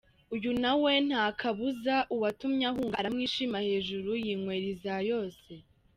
Uyu 0.35 0.51
nawe 0.63 0.91
ntakabuza 1.07 1.95
uwatumye 2.13 2.65
ahunga 2.71 2.95
aramwishima 3.01 3.57
hejuru 3.67 4.09
yinywera 4.23 4.67
izayose. 4.75 5.51